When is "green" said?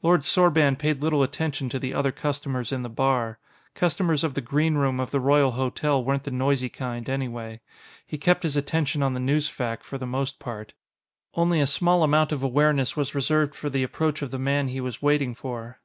4.40-4.76